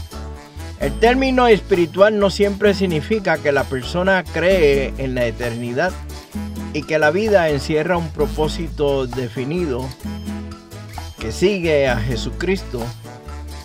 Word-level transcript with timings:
El 0.79 0.97
término 0.99 1.47
espiritual 1.47 2.17
no 2.19 2.29
siempre 2.29 2.73
significa 2.73 3.37
que 3.37 3.51
la 3.51 3.63
persona 3.63 4.23
cree 4.23 4.93
en 4.97 5.15
la 5.15 5.25
eternidad 5.25 5.91
y 6.73 6.83
que 6.83 6.97
la 6.97 7.11
vida 7.11 7.49
encierra 7.49 7.97
un 7.97 8.09
propósito 8.09 9.05
definido 9.05 9.87
que 11.19 11.31
sigue 11.31 11.87
a 11.87 11.97
Jesucristo, 11.97 12.83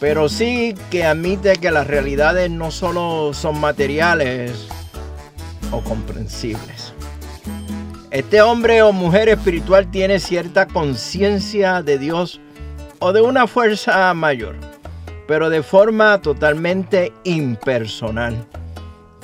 pero 0.01 0.29
sí 0.29 0.75
que 0.91 1.05
admite 1.05 1.57
que 1.57 1.71
las 1.71 1.87
realidades 1.87 2.51
no 2.51 2.71
solo 2.71 3.33
son 3.33 3.61
materiales 3.61 4.69
o 5.73 5.81
comprensibles. 5.83 6.93
Este 8.11 8.41
hombre 8.41 8.83
o 8.83 8.93
mujer 8.93 9.29
espiritual 9.29 9.91
tiene 9.91 10.19
cierta 10.19 10.67
conciencia 10.67 11.83
de 11.83 11.99
Dios 11.99 12.41
o 13.01 13.13
de 13.13 13.21
una 13.21 13.47
fuerza 13.47 14.13
mayor, 14.15 14.57
pero 15.27 15.51
de 15.51 15.63
forma 15.63 16.23
totalmente 16.23 17.13
impersonal. 17.25 18.47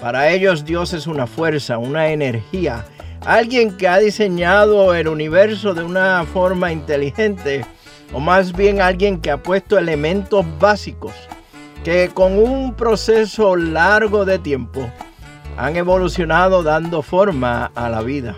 Para 0.01 0.29
ellos 0.29 0.65
Dios 0.65 0.93
es 0.93 1.07
una 1.07 1.27
fuerza, 1.27 1.79
una 1.79 2.09
energía, 2.09 2.85
alguien 3.25 3.77
que 3.77 3.89
ha 3.89 3.99
diseñado 3.99 4.95
el 4.95 5.09
universo 5.09 5.73
de 5.73 5.83
una 5.83 6.25
forma 6.27 6.71
inteligente 6.71 7.65
o 8.15 8.21
más 8.21 8.53
bien 8.53 8.81
alguien 8.81 9.21
que 9.21 9.31
ha 9.31 9.43
puesto 9.43 9.77
elementos 9.77 10.47
básicos 10.59 11.13
que 11.83 12.11
con 12.15 12.39
un 12.39 12.75
proceso 12.75 13.57
largo 13.57 14.25
de 14.25 14.39
tiempo 14.39 14.89
han 15.59 15.77
evolucionado 15.77 16.63
dando 16.63 17.03
forma 17.03 17.71
a 17.75 17.89
la 17.89 18.01
vida. 18.01 18.37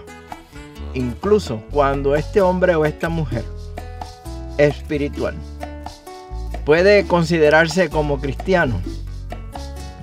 Incluso 0.95 1.63
cuando 1.71 2.17
este 2.17 2.41
hombre 2.41 2.75
o 2.75 2.85
esta 2.85 3.09
mujer 3.09 3.45
espiritual 4.59 5.35
puede 6.65 7.07
considerarse 7.07 7.89
como 7.89 8.19
cristiano, 8.19 8.81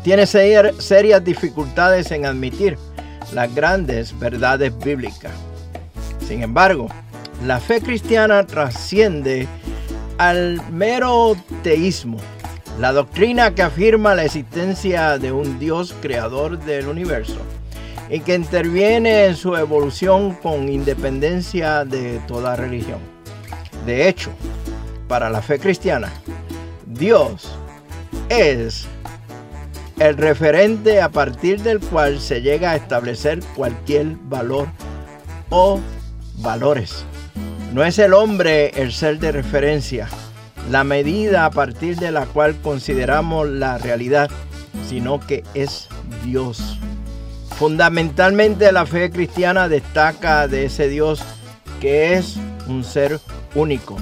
tiene 0.04 0.26
serias 0.26 1.24
dificultades 1.24 2.12
en 2.12 2.26
admitir 2.26 2.78
las 3.34 3.54
grandes 3.54 4.18
verdades 4.18 4.72
bíblicas. 4.80 5.34
Sin 6.28 6.44
embargo, 6.44 6.88
la 7.42 7.60
fe 7.60 7.82
cristiana 7.82 8.46
trasciende 8.46 9.48
al 10.18 10.62
mero 10.72 11.36
teísmo, 11.64 12.18
la 12.80 12.94
doctrina 12.94 13.54
que 13.54 13.64
afirma 13.64 14.16
la 14.16 14.26
existencia 14.26 15.18
de 15.18 15.32
un 15.32 15.60
Dios 15.60 15.94
creador 16.02 16.60
del 16.60 16.88
universo 16.88 17.38
y 18.10 18.20
que 18.20 18.36
interviene 18.36 19.26
en 19.26 19.36
su 19.36 19.56
evolución 19.56 20.36
con 20.36 20.70
independencia 20.70 21.84
de 21.84 22.20
toda 22.28 22.56
religión. 22.56 23.00
De 23.86 24.08
hecho, 24.08 24.32
para 25.08 25.30
la 25.30 25.42
fe 25.42 25.60
cristiana, 25.60 26.12
Dios 26.86 27.58
es 28.30 28.86
el 30.00 30.18
referente 30.18 31.02
a 31.02 31.10
partir 31.10 31.62
del 31.62 31.80
cual 31.80 32.20
se 32.20 32.42
llega 32.42 32.72
a 32.72 32.76
establecer 32.76 33.40
cualquier 33.56 34.16
valor 34.24 34.68
o 35.50 35.80
valores. 36.38 37.06
No 37.74 37.84
es 37.84 37.98
el 37.98 38.14
hombre 38.14 38.70
el 38.76 38.94
ser 38.94 39.18
de 39.18 39.32
referencia, 39.32 40.08
la 40.70 40.84
medida 40.84 41.46
a 41.46 41.50
partir 41.50 41.98
de 41.98 42.12
la 42.12 42.28
cual 42.28 42.56
consideramos 42.62 43.50
la 43.50 43.80
realidad, 43.80 44.30
sino 44.88 45.20
que 45.20 45.44
es 45.56 45.88
Dios. 46.24 46.78
Fundamentalmente 47.58 48.72
la 48.72 48.86
fe 48.86 49.10
cristiana 49.10 49.70
destaca 49.70 50.48
de 50.48 50.66
ese 50.66 50.88
Dios 50.88 51.24
que 51.82 52.14
es 52.14 52.36
un 52.68 52.84
ser 52.84 53.20
único. 53.56 53.98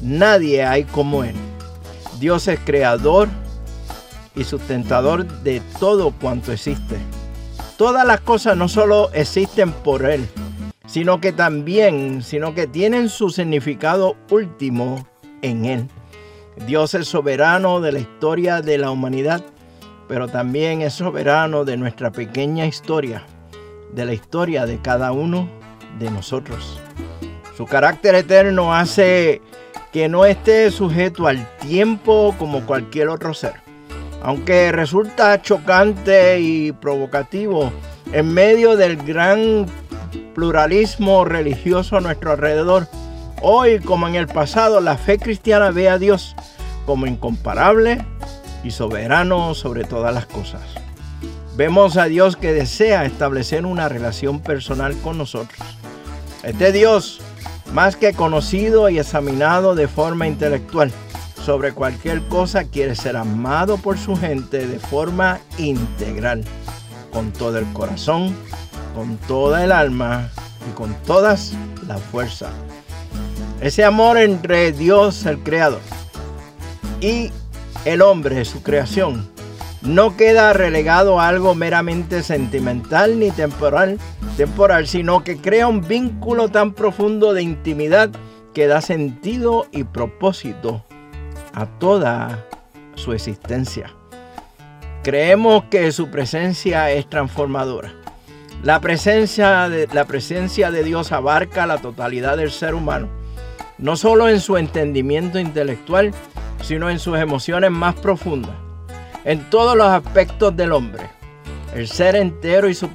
Nadie 0.00 0.64
hay 0.64 0.84
como 0.84 1.24
Él. 1.24 1.34
Dios 2.18 2.48
es 2.48 2.58
creador 2.64 3.28
y 4.34 4.44
sustentador 4.44 5.26
de 5.42 5.60
todo 5.78 6.10
cuanto 6.10 6.52
existe. 6.52 6.96
Todas 7.76 8.06
las 8.06 8.22
cosas 8.22 8.56
no 8.56 8.66
solo 8.66 9.10
existen 9.12 9.72
por 9.72 10.06
Él, 10.06 10.26
sino 10.94 11.20
que 11.20 11.32
también, 11.32 12.22
sino 12.22 12.54
que 12.54 12.68
tienen 12.68 13.08
su 13.08 13.28
significado 13.28 14.14
último 14.30 15.04
en 15.42 15.64
Él. 15.64 15.88
Dios 16.68 16.94
es 16.94 17.08
soberano 17.08 17.80
de 17.80 17.90
la 17.90 17.98
historia 17.98 18.62
de 18.62 18.78
la 18.78 18.92
humanidad, 18.92 19.42
pero 20.06 20.28
también 20.28 20.82
es 20.82 20.92
soberano 20.92 21.64
de 21.64 21.76
nuestra 21.76 22.12
pequeña 22.12 22.64
historia, 22.66 23.26
de 23.92 24.04
la 24.04 24.12
historia 24.12 24.66
de 24.66 24.80
cada 24.80 25.10
uno 25.10 25.48
de 25.98 26.12
nosotros. 26.12 26.78
Su 27.56 27.66
carácter 27.66 28.14
eterno 28.14 28.72
hace 28.72 29.42
que 29.92 30.08
no 30.08 30.24
esté 30.24 30.70
sujeto 30.70 31.26
al 31.26 31.44
tiempo 31.58 32.36
como 32.38 32.64
cualquier 32.66 33.08
otro 33.08 33.34
ser. 33.34 33.54
Aunque 34.22 34.70
resulta 34.70 35.42
chocante 35.42 36.38
y 36.38 36.70
provocativo 36.70 37.72
en 38.12 38.32
medio 38.32 38.76
del 38.76 38.96
gran 38.96 39.66
pluralismo 40.34 41.24
religioso 41.24 41.96
a 41.96 42.00
nuestro 42.00 42.32
alrededor, 42.32 42.88
hoy 43.40 43.78
como 43.78 44.08
en 44.08 44.16
el 44.16 44.26
pasado 44.26 44.80
la 44.80 44.98
fe 44.98 45.18
cristiana 45.18 45.70
ve 45.70 45.88
a 45.88 45.98
Dios 45.98 46.34
como 46.84 47.06
incomparable 47.06 48.04
y 48.62 48.70
soberano 48.70 49.54
sobre 49.54 49.84
todas 49.84 50.14
las 50.14 50.26
cosas. 50.26 50.62
vemos 51.56 51.96
a 51.96 52.06
Dios 52.06 52.36
que 52.36 52.52
desea 52.52 53.04
establecer 53.04 53.64
una 53.64 53.88
relación 53.88 54.40
personal 54.40 54.96
con 55.02 55.18
nosotros. 55.18 55.60
Este 56.42 56.72
Dios, 56.72 57.20
más 57.72 57.96
que 57.96 58.12
conocido 58.12 58.88
y 58.90 58.98
examinado 58.98 59.76
de 59.76 59.86
forma 59.86 60.26
intelectual 60.26 60.90
sobre 61.44 61.72
cualquier 61.72 62.22
cosa, 62.28 62.64
quiere 62.64 62.96
ser 62.96 63.16
amado 63.16 63.76
por 63.76 63.98
su 63.98 64.16
gente 64.16 64.66
de 64.66 64.78
forma 64.78 65.38
integral, 65.58 66.42
con 67.12 67.32
todo 67.32 67.58
el 67.58 67.66
corazón, 67.72 68.34
con 68.94 69.16
toda 69.18 69.64
el 69.64 69.72
alma 69.72 70.30
y 70.68 70.72
con 70.74 70.94
todas 71.06 71.52
las 71.86 72.00
fuerzas. 72.00 72.52
Ese 73.60 73.84
amor 73.84 74.18
entre 74.18 74.72
Dios, 74.72 75.26
el 75.26 75.38
Creador, 75.38 75.80
y 77.00 77.30
el 77.84 78.02
hombre, 78.02 78.44
su 78.44 78.62
creación, 78.62 79.28
no 79.82 80.16
queda 80.16 80.52
relegado 80.54 81.20
a 81.20 81.28
algo 81.28 81.54
meramente 81.54 82.22
sentimental 82.22 83.18
ni 83.18 83.30
temporal, 83.30 83.98
temporal, 84.36 84.86
sino 84.86 85.22
que 85.24 85.36
crea 85.36 85.68
un 85.68 85.86
vínculo 85.86 86.48
tan 86.48 86.72
profundo 86.72 87.34
de 87.34 87.42
intimidad 87.42 88.10
que 88.54 88.66
da 88.66 88.80
sentido 88.80 89.66
y 89.72 89.84
propósito 89.84 90.84
a 91.52 91.66
toda 91.66 92.46
su 92.94 93.12
existencia. 93.12 93.94
Creemos 95.02 95.64
que 95.64 95.92
su 95.92 96.10
presencia 96.10 96.90
es 96.90 97.08
transformadora. 97.10 97.92
La 98.62 98.80
presencia 98.80 99.68
de, 99.68 99.88
la 99.92 100.04
presencia 100.06 100.70
de 100.70 100.84
Dios 100.84 101.12
abarca 101.12 101.66
la 101.66 101.78
totalidad 101.78 102.36
del 102.36 102.50
ser 102.50 102.74
humano, 102.74 103.08
no 103.78 103.96
solo 103.96 104.28
en 104.28 104.40
su 104.40 104.56
entendimiento 104.56 105.38
intelectual, 105.38 106.12
sino 106.62 106.88
en 106.88 106.98
sus 106.98 107.18
emociones 107.18 107.70
más 107.70 107.94
profundas 107.94 108.56
en 109.24 109.48
todos 109.50 109.76
los 109.76 109.88
aspectos 109.88 110.56
del 110.56 110.72
hombre. 110.72 111.04
El 111.74 111.88
ser 111.88 112.14
entero 112.14 112.68
y 112.68 112.74
su 112.74 112.88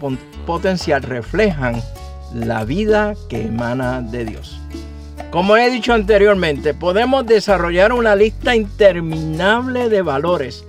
potencial 0.45 1.01
reflejan 1.03 1.81
la 2.33 2.63
vida 2.63 3.15
que 3.27 3.43
emana 3.47 4.01
de 4.01 4.25
Dios. 4.25 4.59
Como 5.31 5.57
he 5.57 5.69
dicho 5.69 5.93
anteriormente, 5.93 6.73
podemos 6.73 7.25
desarrollar 7.25 7.93
una 7.93 8.15
lista 8.15 8.55
interminable 8.55 9.89
de 9.89 10.01
valores, 10.01 10.63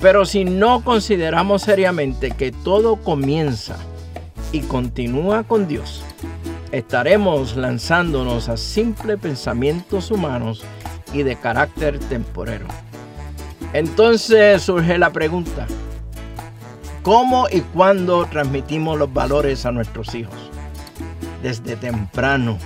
pero 0.00 0.24
si 0.24 0.44
no 0.44 0.82
consideramos 0.82 1.62
seriamente 1.62 2.30
que 2.30 2.50
todo 2.50 2.96
comienza 2.96 3.76
y 4.52 4.60
continúa 4.60 5.44
con 5.44 5.68
Dios, 5.68 6.02
estaremos 6.72 7.56
lanzándonos 7.56 8.48
a 8.48 8.56
simples 8.56 9.18
pensamientos 9.18 10.10
humanos 10.10 10.64
y 11.12 11.22
de 11.22 11.36
carácter 11.36 11.98
temporero. 11.98 12.66
Entonces 13.72 14.62
surge 14.62 14.98
la 14.98 15.10
pregunta, 15.10 15.66
¿cómo 17.02 17.46
y 17.50 17.60
cuándo 17.60 18.26
transmitimos 18.26 18.98
los 18.98 19.12
valores 19.12 19.64
a 19.66 19.72
nuestros 19.72 20.14
hijos? 20.14 20.50
Desde 21.42 21.76
temprano. 21.76 22.58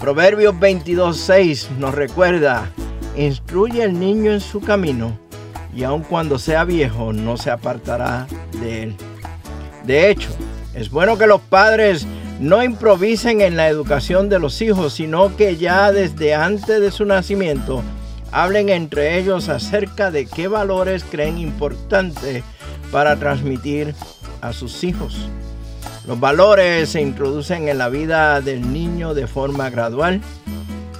Proverbios 0.00 0.54
22.6 0.56 1.70
nos 1.78 1.94
recuerda, 1.94 2.70
instruye 3.16 3.84
al 3.84 3.98
niño 3.98 4.32
en 4.32 4.40
su 4.40 4.60
camino 4.60 5.16
y 5.74 5.84
aun 5.84 6.02
cuando 6.02 6.38
sea 6.38 6.64
viejo 6.64 7.12
no 7.12 7.36
se 7.36 7.50
apartará 7.50 8.26
de 8.60 8.82
él. 8.82 8.96
De 9.84 10.10
hecho, 10.10 10.30
es 10.74 10.90
bueno 10.90 11.16
que 11.16 11.26
los 11.26 11.40
padres 11.40 12.06
no 12.40 12.62
improvisen 12.62 13.40
en 13.40 13.56
la 13.56 13.68
educación 13.68 14.28
de 14.28 14.38
los 14.38 14.60
hijos, 14.60 14.94
sino 14.94 15.36
que 15.36 15.56
ya 15.56 15.92
desde 15.92 16.34
antes 16.34 16.80
de 16.80 16.90
su 16.90 17.04
nacimiento 17.04 17.82
hablen 18.32 18.68
entre 18.68 19.16
ellos 19.18 19.48
acerca 19.48 20.10
de 20.10 20.26
qué 20.26 20.48
valores 20.48 21.04
creen 21.08 21.38
importantes 21.38 22.42
para 22.90 23.16
transmitir 23.16 23.94
a 24.40 24.52
sus 24.52 24.82
hijos. 24.82 25.28
Los 26.06 26.18
valores 26.18 26.90
se 26.90 27.00
introducen 27.00 27.68
en 27.68 27.78
la 27.78 27.88
vida 27.88 28.40
del 28.40 28.72
niño 28.72 29.14
de 29.14 29.26
forma 29.28 29.70
gradual, 29.70 30.20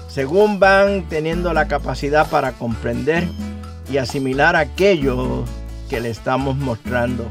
según 0.08 0.60
van 0.60 1.08
teniendo 1.08 1.52
la 1.52 1.66
capacidad 1.66 2.30
para 2.30 2.52
comprender 2.52 3.28
y 3.92 3.98
asimilar 3.98 4.54
aquello 4.54 5.44
que 5.90 6.00
le 6.00 6.10
estamos 6.10 6.56
mostrando. 6.56 7.28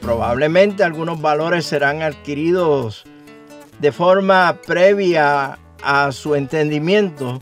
Probablemente 0.00 0.84
algunos 0.84 1.20
valores 1.20 1.66
serán 1.66 2.02
adquiridos 2.02 3.04
de 3.78 3.92
forma 3.92 4.58
previa 4.66 5.58
a 5.82 6.12
su 6.12 6.34
entendimiento 6.34 7.40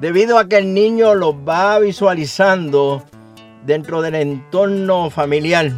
debido 0.00 0.38
a 0.38 0.48
que 0.48 0.58
el 0.58 0.72
niño 0.72 1.14
los 1.14 1.34
va 1.34 1.78
visualizando 1.78 3.02
dentro 3.64 4.00
del 4.00 4.14
entorno 4.14 5.10
familiar, 5.10 5.70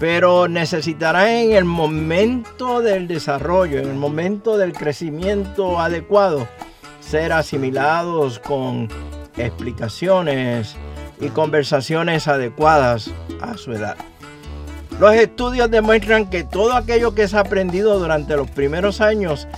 pero 0.00 0.48
necesitará 0.48 1.40
en 1.40 1.52
el 1.52 1.64
momento 1.64 2.80
del 2.80 3.06
desarrollo, 3.06 3.78
en 3.78 3.88
el 3.88 3.96
momento 3.96 4.58
del 4.58 4.72
crecimiento 4.72 5.78
adecuado, 5.78 6.48
ser 7.00 7.32
asimilados 7.32 8.38
con 8.40 8.88
explicaciones 9.36 10.76
y 11.20 11.28
conversaciones 11.28 12.26
adecuadas 12.26 13.10
a 13.40 13.56
su 13.56 13.72
edad. 13.72 13.96
Los 15.00 15.14
estudios 15.14 15.70
demuestran 15.70 16.28
que 16.28 16.44
todo 16.44 16.74
aquello 16.74 17.14
que 17.14 17.22
es 17.22 17.32
aprendido 17.32 17.98
durante 17.98 18.36
los 18.36 18.50
primeros 18.50 19.00
años 19.00 19.48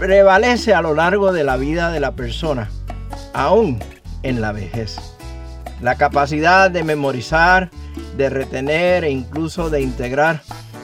prevalece 0.00 0.74
a 0.74 0.82
lo 0.82 0.94
largo 0.94 1.32
de 1.32 1.44
la 1.44 1.56
vida 1.56 1.92
de 1.92 2.00
la 2.00 2.10
persona 2.10 2.68
aún 3.32 3.78
en 4.24 4.40
la 4.40 4.50
vejez. 4.50 4.96
La 5.80 5.94
capacidad 5.94 6.72
de 6.72 6.82
memorizar, 6.82 7.70
de 8.16 8.30
retener 8.30 9.04
e 9.04 9.10
incluso 9.10 9.70
de 9.70 9.80
integrar 9.80 10.42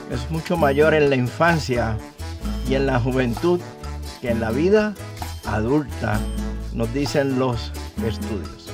es 0.09 0.31
mucho 0.31 0.55
mayor 0.55 0.93
en 0.93 1.09
la 1.09 1.17
infancia 1.17 1.97
y 2.69 2.75
en 2.75 2.87
la 2.87 3.01
juventud 3.01 3.59
que 4.21 4.29
en 4.29 4.39
la 4.39 4.51
vida 4.51 4.93
adulta, 5.45 6.17
nos 6.71 6.93
dicen 6.93 7.39
los 7.39 7.73
estudios. 8.05 8.71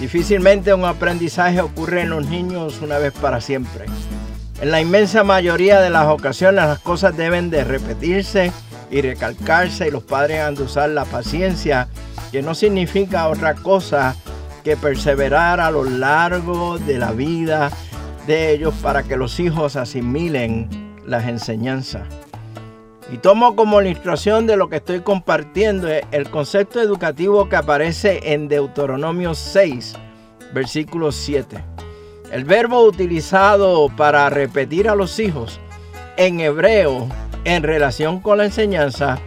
Difícilmente 0.00 0.74
un 0.74 0.84
aprendizaje 0.84 1.60
ocurre 1.60 2.00
en 2.00 2.10
los 2.10 2.26
niños 2.26 2.80
una 2.82 2.98
vez 2.98 3.12
para 3.12 3.40
siempre. 3.40 3.86
En 4.60 4.70
la 4.70 4.80
inmensa 4.80 5.24
mayoría 5.24 5.80
de 5.80 5.90
las 5.90 6.06
ocasiones 6.08 6.64
las 6.64 6.78
cosas 6.78 7.16
deben 7.16 7.50
de 7.50 7.64
repetirse 7.64 8.52
y 8.90 9.00
recalcarse 9.00 9.88
y 9.88 9.90
los 9.90 10.02
padres 10.02 10.40
han 10.40 10.54
de 10.54 10.62
usar 10.62 10.90
la 10.90 11.04
paciencia 11.04 11.88
que 12.30 12.42
no 12.42 12.54
significa 12.54 13.28
otra 13.28 13.54
cosa 13.54 14.14
que 14.62 14.76
perseverar 14.76 15.60
a 15.60 15.70
lo 15.70 15.84
largo 15.84 16.78
de 16.78 16.98
la 16.98 17.12
vida 17.12 17.70
de 18.26 18.52
ellos 18.52 18.74
para 18.82 19.02
que 19.02 19.16
los 19.16 19.40
hijos 19.40 19.76
asimilen 19.76 20.68
las 21.04 21.26
enseñanzas. 21.26 22.02
Y 23.12 23.18
tomo 23.18 23.56
como 23.56 23.82
ilustración 23.82 24.46
de 24.46 24.56
lo 24.56 24.68
que 24.68 24.76
estoy 24.76 25.00
compartiendo 25.00 25.88
el 25.88 26.30
concepto 26.30 26.80
educativo 26.80 27.48
que 27.48 27.56
aparece 27.56 28.32
en 28.32 28.48
Deuteronomio 28.48 29.34
6, 29.34 29.94
versículo 30.54 31.12
7. 31.12 31.71
El 32.32 32.44
verbo 32.46 32.82
utilizado 32.86 33.90
para 33.94 34.30
repetir 34.30 34.88
a 34.88 34.94
los 34.94 35.20
hijos 35.20 35.60
en 36.16 36.40
hebreo 36.40 37.06
en 37.44 37.62
relación 37.62 38.20
con 38.20 38.38
la 38.38 38.46
enseñanza 38.46 39.18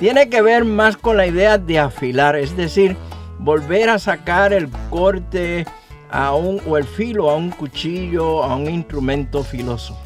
tiene 0.00 0.28
que 0.28 0.42
ver 0.42 0.64
más 0.64 0.96
con 0.96 1.16
la 1.16 1.28
idea 1.28 1.56
de 1.56 1.78
afilar, 1.78 2.34
es 2.34 2.56
decir, 2.56 2.96
volver 3.38 3.88
a 3.88 4.00
sacar 4.00 4.52
el 4.52 4.68
corte 4.90 5.66
a 6.10 6.34
un, 6.34 6.60
o 6.66 6.76
el 6.76 6.82
filo 6.82 7.30
a 7.30 7.36
un 7.36 7.50
cuchillo, 7.50 8.42
a 8.42 8.56
un 8.56 8.68
instrumento 8.68 9.44
filoso. 9.44 9.96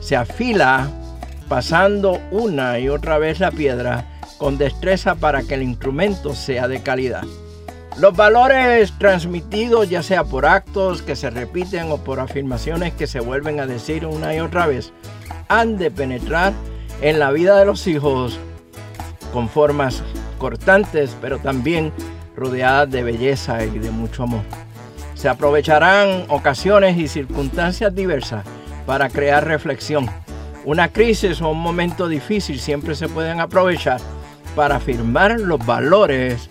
Se 0.00 0.14
afila 0.14 0.88
pasando 1.48 2.20
una 2.30 2.78
y 2.78 2.88
otra 2.88 3.18
vez 3.18 3.40
la 3.40 3.50
piedra 3.50 4.06
con 4.38 4.58
destreza 4.58 5.16
para 5.16 5.42
que 5.42 5.54
el 5.54 5.64
instrumento 5.64 6.36
sea 6.36 6.68
de 6.68 6.84
calidad. 6.84 7.24
Los 7.98 8.16
valores 8.16 8.92
transmitidos, 8.98 9.90
ya 9.90 10.02
sea 10.02 10.24
por 10.24 10.46
actos 10.46 11.02
que 11.02 11.16
se 11.16 11.28
repiten 11.28 11.90
o 11.90 11.98
por 11.98 12.20
afirmaciones 12.20 12.94
que 12.94 13.06
se 13.06 13.20
vuelven 13.20 13.60
a 13.60 13.66
decir 13.66 14.06
una 14.06 14.34
y 14.34 14.40
otra 14.40 14.66
vez, 14.66 14.92
han 15.48 15.76
de 15.76 15.90
penetrar 15.90 16.52
en 17.02 17.18
la 17.18 17.30
vida 17.30 17.58
de 17.58 17.66
los 17.66 17.86
hijos 17.86 18.38
con 19.32 19.48
formas 19.48 20.02
cortantes, 20.38 21.16
pero 21.20 21.38
también 21.38 21.92
rodeadas 22.36 22.90
de 22.90 23.02
belleza 23.02 23.64
y 23.64 23.78
de 23.78 23.90
mucho 23.90 24.22
amor. 24.22 24.42
Se 25.14 25.28
aprovecharán 25.28 26.24
ocasiones 26.28 26.96
y 26.96 27.08
circunstancias 27.08 27.94
diversas 27.94 28.44
para 28.86 29.10
crear 29.10 29.46
reflexión. 29.46 30.08
Una 30.64 30.88
crisis 30.88 31.42
o 31.42 31.50
un 31.50 31.60
momento 31.60 32.08
difícil 32.08 32.58
siempre 32.60 32.94
se 32.94 33.08
pueden 33.08 33.40
aprovechar 33.40 34.00
para 34.56 34.76
afirmar 34.76 35.38
los 35.40 35.64
valores 35.64 36.48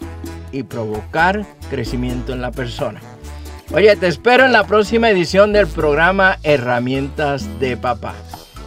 y 0.51 0.63
provocar 0.63 1.45
crecimiento 1.69 2.33
en 2.33 2.41
la 2.41 2.51
persona. 2.51 2.99
Oye, 3.71 3.95
te 3.95 4.07
espero 4.07 4.45
en 4.45 4.51
la 4.51 4.65
próxima 4.65 5.09
edición 5.09 5.53
del 5.53 5.67
programa 5.67 6.39
Herramientas 6.43 7.47
de 7.59 7.77
Papá. 7.77 8.15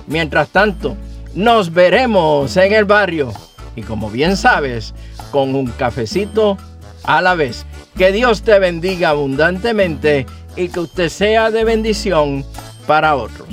Mientras 0.06 0.48
tanto, 0.50 0.96
nos 1.34 1.72
veremos 1.72 2.56
en 2.56 2.72
el 2.72 2.84
barrio 2.84 3.32
y 3.74 3.82
como 3.82 4.10
bien 4.10 4.36
sabes, 4.36 4.94
con 5.30 5.54
un 5.54 5.66
cafecito 5.66 6.56
a 7.04 7.22
la 7.22 7.34
vez. 7.34 7.66
Que 7.96 8.12
Dios 8.12 8.42
te 8.42 8.58
bendiga 8.58 9.10
abundantemente 9.10 10.26
y 10.56 10.68
que 10.68 10.80
usted 10.80 11.08
sea 11.08 11.50
de 11.50 11.64
bendición 11.64 12.44
para 12.86 13.16
otros. 13.16 13.48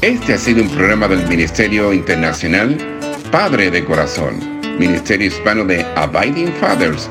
Este 0.00 0.34
ha 0.34 0.38
sido 0.38 0.62
un 0.62 0.68
programa 0.68 1.08
del 1.08 1.26
Ministerio 1.26 1.92
Internacional 1.92 2.76
Padre 3.30 3.70
de 3.70 3.84
Corazón, 3.84 4.60
Ministerio 4.78 5.26
Hispano 5.26 5.64
de 5.64 5.84
Abiding 5.96 6.52
Fathers, 6.60 7.10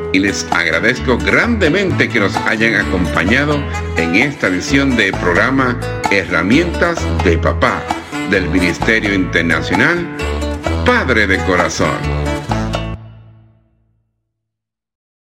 y 0.13 0.19
les 0.19 0.45
agradezco 0.51 1.17
grandemente 1.17 2.09
que 2.09 2.19
nos 2.19 2.35
hayan 2.37 2.75
acompañado 2.75 3.63
en 3.97 4.15
esta 4.15 4.47
edición 4.47 4.95
de 4.95 5.11
programa 5.13 5.79
Herramientas 6.11 6.99
de 7.23 7.37
Papá 7.37 7.81
del 8.29 8.49
Ministerio 8.49 9.13
Internacional 9.13 10.07
Padre 10.85 11.27
de 11.27 11.37
Corazón. 11.45 12.20